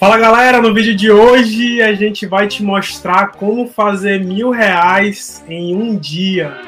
[0.00, 5.44] Fala galera, no vídeo de hoje a gente vai te mostrar como fazer mil reais
[5.46, 6.58] em um dia.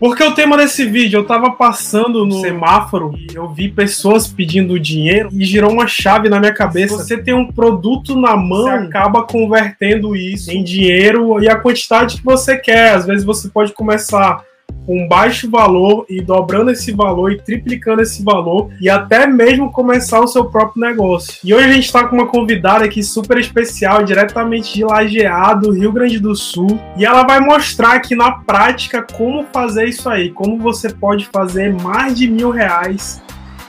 [0.00, 4.80] Porque o tema desse vídeo, eu tava passando no semáforo e eu vi pessoas pedindo
[4.80, 6.96] dinheiro e girou uma chave na minha cabeça.
[6.96, 12.16] Você tem um produto na mão, você acaba convertendo isso em dinheiro e a quantidade
[12.16, 12.94] que você quer.
[12.94, 14.42] Às vezes você pode começar
[14.86, 20.20] com baixo valor e dobrando esse valor e triplicando esse valor e até mesmo começar
[20.20, 21.34] o seu próprio negócio.
[21.44, 25.92] E hoje a gente está com uma convidada aqui super especial, diretamente de Lajeado, Rio
[25.92, 30.58] Grande do Sul, e ela vai mostrar aqui na prática como fazer isso aí, como
[30.58, 33.22] você pode fazer mais de mil reais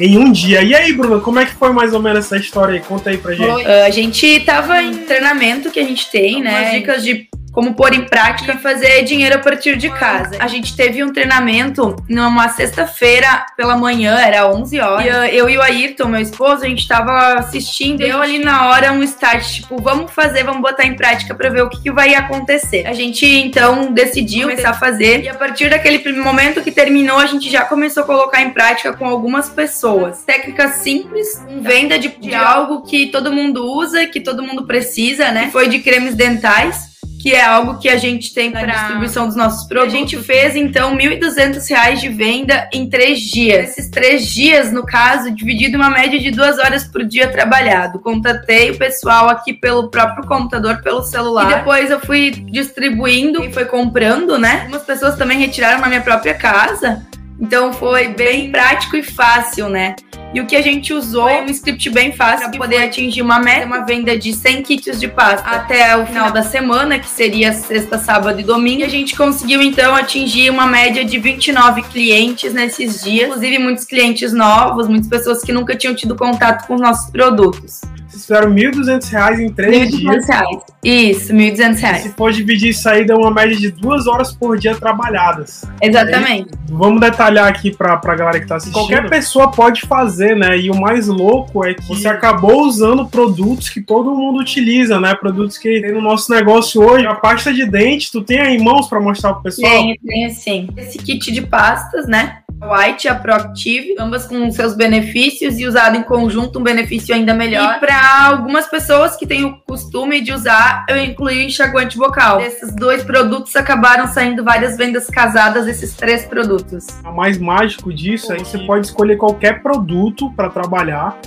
[0.00, 0.62] em um dia.
[0.62, 2.80] E aí, Bruna, como é que foi mais ou menos essa história aí?
[2.80, 3.64] Conta aí pra gente.
[3.64, 6.78] Uh, a gente tava em treinamento que a gente tem, né?
[6.78, 10.36] Dicas de como pôr em prática e fazer dinheiro a partir de casa.
[10.40, 15.04] A gente teve um treinamento numa sexta-feira pela manhã, era 11 horas.
[15.04, 17.98] E eu e o Ayrton, meu esposo, a gente tava assistindo.
[17.98, 21.62] Deu ali na hora um start, tipo, vamos fazer, vamos botar em prática para ver
[21.62, 22.84] o que, que, vai acontecer.
[22.88, 27.26] A gente então decidiu começar a fazer e a partir daquele momento que terminou, a
[27.26, 30.24] gente já começou a colocar em prática com algumas pessoas.
[30.24, 35.50] Técnicas simples, venda de, de algo que todo mundo usa, que todo mundo precisa, né?
[35.52, 36.93] Foi de cremes dentais
[37.24, 39.94] que é algo que a gente tem para distribuição dos nossos produtos.
[39.94, 43.70] A gente fez então R$ 1.200 de venda em três dias.
[43.70, 47.98] Esses três dias, no caso, dividido uma média de duas horas por dia trabalhado.
[47.98, 51.50] Contatei o pessoal aqui pelo próprio computador, pelo celular.
[51.50, 54.64] E depois eu fui distribuindo e foi comprando, né?
[54.64, 57.06] Algumas pessoas também retiraram na minha própria casa.
[57.40, 59.96] Então foi bem prático e fácil, né?
[60.34, 63.38] E o que a gente usou é um script bem fácil para poder atingir uma
[63.38, 67.52] meta, uma venda de 100 kits de pasta até o final da semana, que seria
[67.52, 68.80] sexta, sábado e domingo.
[68.80, 73.84] E a gente conseguiu então atingir uma média de 29 clientes nesses dias, inclusive muitos
[73.84, 77.82] clientes novos, muitas pessoas que nunca tinham tido contato com os nossos produtos.
[78.24, 80.26] Fizeram R$ 1.200 em três dias.
[80.26, 80.62] Reais.
[80.82, 81.96] Isso, R$ 1.200.
[81.98, 85.64] Se for dividir isso aí, dá uma média de duas horas por dia trabalhadas.
[85.80, 86.48] Exatamente.
[86.52, 88.80] Aí, vamos detalhar aqui para a galera que está assistindo.
[88.80, 90.58] Qualquer pessoa pode fazer, né?
[90.58, 95.14] E o mais louco é que você acabou usando produtos que todo mundo utiliza, né?
[95.14, 97.06] Produtos que tem no nosso negócio hoje.
[97.06, 99.70] A pasta de dente, tu tem aí em mãos para mostrar pro pessoal?
[99.70, 100.68] Tenho, tenho sim.
[100.76, 102.38] Esse kit de pastas, né?
[102.62, 107.34] White e a Proactive, ambas com seus benefícios e usado em conjunto um benefício ainda
[107.34, 107.76] melhor.
[107.76, 112.40] E para algumas pessoas que têm o costume de usar, eu incluí o enxaguante vocal.
[112.40, 116.86] Esses dois produtos acabaram saindo várias vendas casadas desses três produtos.
[117.04, 121.18] O mais mágico disso é que você pode escolher qualquer produto para trabalhar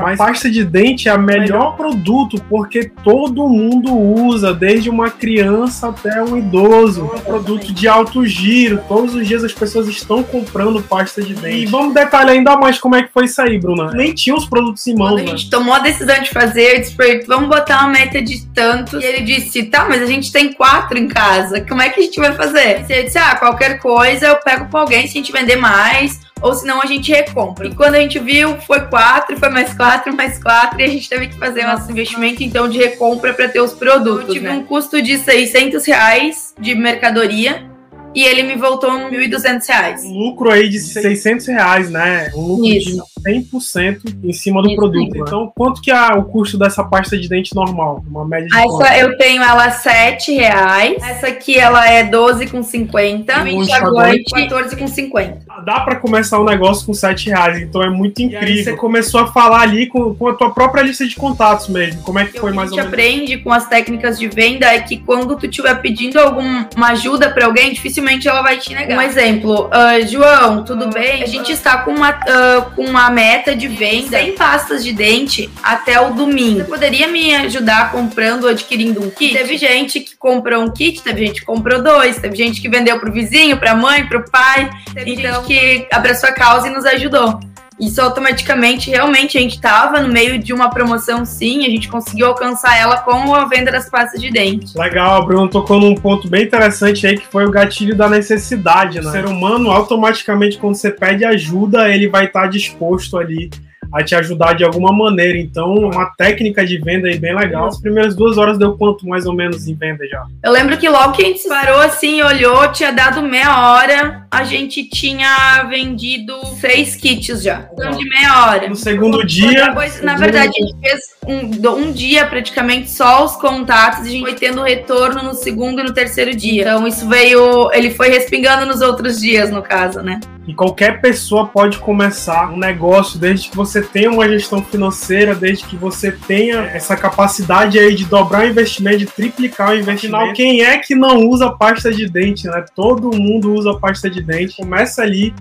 [0.00, 5.88] mas pasta de dente é o melhor produto porque todo mundo usa, desde uma criança
[5.88, 7.10] até um idoso.
[7.12, 8.80] É um produto de alto giro.
[8.88, 11.64] Todos os dias as pessoas estão comprando pasta de dente.
[11.64, 13.90] E vamos detalhar ainda mais como é que foi isso aí, Bruna.
[13.92, 15.12] Nem tinha os produtos em mãos.
[15.12, 15.50] Quando a gente né?
[15.50, 19.02] tomou a decisão de fazer, eu disse pra ele, vamos botar uma meta de tantos.
[19.02, 21.60] E ele disse, tá, mas a gente tem quatro em casa.
[21.60, 22.84] Como é que a gente vai fazer?
[22.88, 26.20] E ele disse, ah, qualquer coisa eu pego com alguém se a gente vender mais
[26.42, 27.68] ou senão a gente recompra.
[27.68, 31.08] E quando a gente viu, foi quatro, foi mais quatro, mais quatro, e a gente
[31.08, 34.28] teve que fazer nosso investimento então de recompra para ter os produtos.
[34.28, 34.52] Eu tive né?
[34.52, 37.70] um custo de 600 reais de mercadoria
[38.14, 40.04] e ele me voltou R$ 1.200.
[40.04, 42.30] Um lucro aí de 600 reais, né?
[42.34, 42.90] Um lucro Isso.
[42.90, 45.16] de 100% em cima do Isso, produto.
[45.16, 48.04] Então, quanto que é o custo dessa pasta de dente normal?
[48.08, 51.02] Uma média de Essa eu tenho ela 7 reais.
[51.02, 53.46] Essa aqui ela é 12,50.
[53.46, 55.38] E o enxaguante 14,50.
[55.64, 58.64] Dá para começar um negócio com 7 reais, então é muito incrível.
[58.64, 62.02] você começou a falar ali com, com, a tua própria lista de contatos mesmo.
[62.02, 62.92] Como é que foi mais ou menos?
[62.92, 65.74] O que a gente aprende com as técnicas de venda é que quando tu estiver
[65.80, 68.98] pedindo alguma ajuda para alguém, dificilmente ela vai te negar.
[68.98, 71.22] Um exemplo, uh, João, tudo bem?
[71.22, 75.50] A gente está com uma, uh, com uma meta de venda 100 pastas de dente
[75.62, 76.60] até o domingo.
[76.60, 79.34] Você poderia me ajudar comprando, adquirindo um kit?
[79.34, 82.98] Teve gente que comprou um kit, teve gente que comprou dois, teve gente que vendeu
[82.98, 84.70] pro vizinho, pra mãe, pro pai.
[84.92, 87.51] Teve então, gente que abraçou a causa e nos ajudou.
[87.80, 92.26] Isso automaticamente, realmente, a gente estava no meio de uma promoção, sim, a gente conseguiu
[92.26, 94.76] alcançar ela com a venda das pastas de dente.
[94.76, 99.08] Legal, Bruno tocou num ponto bem interessante aí, que foi o gatilho da necessidade, né?
[99.08, 103.50] O ser humano, automaticamente, quando você pede ajuda, ele vai estar disposto ali
[103.92, 105.38] a te ajudar de alguma maneira.
[105.38, 107.66] Então, uma técnica de venda aí bem legal.
[107.66, 110.24] As primeiras duas horas deu quanto mais ou menos em venda já?
[110.42, 114.44] Eu lembro que logo que a gente parou assim, olhou, tinha dado meia hora, a
[114.44, 117.68] gente tinha vendido seis kits já.
[117.72, 118.68] Então, de meia hora.
[118.68, 119.66] No segundo dia.
[119.66, 124.10] Depois, na verdade, a gente fez um, um dia praticamente só os contatos e a
[124.12, 126.62] gente foi tendo retorno no segundo e no terceiro dia.
[126.62, 127.70] Então, isso veio.
[127.72, 130.18] Ele foi respingando nos outros dias, no caso, né?
[130.46, 135.64] E qualquer pessoa pode começar um negócio desde que você tenha uma gestão financeira, desde
[135.64, 140.16] que você tenha essa capacidade aí de dobrar o investimento, de triplicar o investimento.
[140.16, 142.64] Afinal, quem é que não usa pasta de dente, né?
[142.74, 144.56] Todo mundo usa pasta de dente.
[144.56, 145.32] Começa ali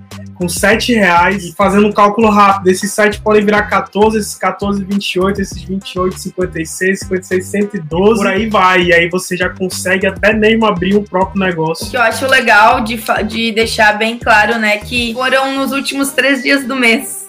[0.42, 2.70] com 7 reais e fazendo um cálculo rápido.
[2.70, 8.50] Esses sites podem virar 14, esses 14, 28, esses 28, 56, 56, 112, por aí
[8.50, 8.82] vai.
[8.86, 11.86] E aí você já consegue até mesmo abrir um próprio negócio.
[11.86, 16.10] O que eu acho legal de, de deixar bem claro, né, que foram nos últimos
[16.10, 17.21] três dias do mês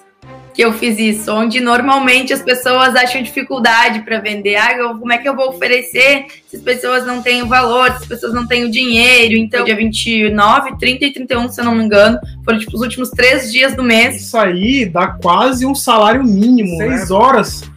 [0.54, 4.56] que eu fiz isso, onde normalmente as pessoas acham dificuldade para vender.
[4.56, 7.90] Ah, eu, como é que eu vou oferecer se as pessoas não têm o valor,
[7.93, 9.34] se as pessoas não têm o dinheiro?
[9.34, 13.10] Então, dia 29, 30 e 31, se eu não me engano, foram tipo os últimos
[13.10, 14.16] três dias do mês.
[14.16, 16.76] Isso aí dá quase um salário mínimo.
[16.78, 16.88] Né?
[16.88, 17.16] Seis né?
[17.16, 17.71] horas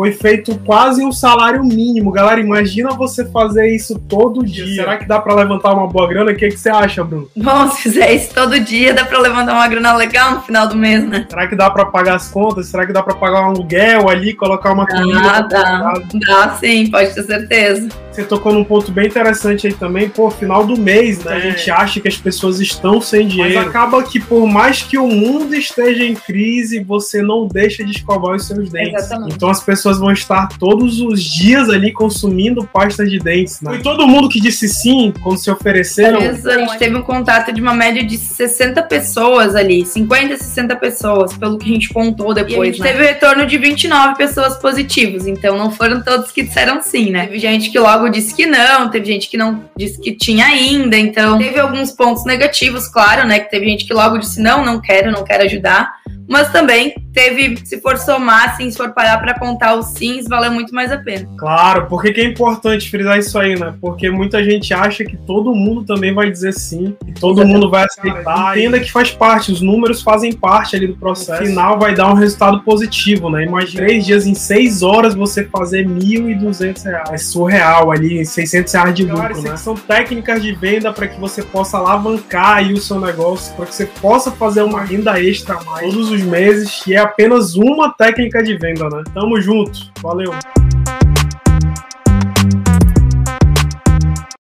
[0.00, 2.10] foi feito quase um salário mínimo.
[2.10, 4.76] Galera, imagina você fazer isso todo dia.
[4.76, 6.30] Será que dá para levantar uma boa grana?
[6.30, 7.28] O que, que você acha, Bruno?
[7.36, 10.74] Bom, se fizer isso todo dia, dá para levantar uma grana legal no final do
[10.74, 11.26] mês, né?
[11.28, 12.68] Será que dá para pagar as contas?
[12.68, 15.20] Será que dá para pagar um aluguel ali, colocar uma comida?
[15.22, 17.88] Ah, dá, dá sim, pode ter certeza.
[18.12, 21.34] Você tocou num ponto bem interessante aí também, pô, final do mês, né?
[21.34, 23.54] A gente acha que as pessoas estão sem dinheiro.
[23.54, 27.92] Mas acaba que por mais que o mundo esteja em crise, você não deixa de
[27.92, 28.94] escovar os seus dentes.
[28.94, 29.34] Exatamente.
[29.34, 33.74] Então as pessoas vão estar todos os dias ali consumindo pasta de dentes, né?
[33.74, 36.18] Foi todo mundo que disse sim quando se ofereceram.
[36.18, 41.32] a gente teve um contato de uma média de 60 pessoas ali, 50, 60 pessoas,
[41.36, 42.56] pelo que a gente contou depois.
[42.56, 42.92] E a gente né?
[42.92, 47.26] teve o retorno de 29 pessoas positivas, então não foram todos que disseram sim, né?
[47.26, 50.46] Teve gente que logo logo disse que não, teve gente que não disse que tinha
[50.46, 53.40] ainda, então teve alguns pontos negativos, claro, né?
[53.40, 56.00] Que teve gente que logo disse não, não quero, não quero ajudar
[56.30, 60.50] mas também teve, se for somar, assim, se for parar para contar os sims, valeu
[60.50, 61.28] muito mais a pena.
[61.38, 63.74] Claro, porque que é importante frisar isso aí, né?
[63.80, 67.54] Porque muita gente acha que todo mundo também vai dizer sim, e todo Exatamente.
[67.54, 68.58] mundo vai aceitar.
[68.58, 71.42] Entenda que faz parte, os números fazem parte ali do processo.
[71.42, 73.44] No final vai dar um resultado positivo, né?
[73.44, 77.10] Imagina três dias em seis horas você fazer R$ duzentos reais.
[77.10, 79.56] É surreal ali, 600 reais de lucro, claro, né?
[79.56, 83.74] São técnicas de venda para que você possa alavancar aí o seu negócio, para que
[83.74, 87.92] você possa fazer uma renda extra a mais todos os meses, que é apenas uma
[87.92, 89.02] técnica de venda, né?
[89.12, 89.90] Tamo junto.
[90.02, 90.32] Valeu.